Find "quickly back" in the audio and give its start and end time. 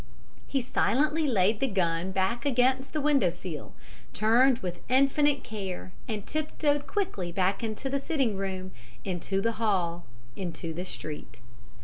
6.87-7.63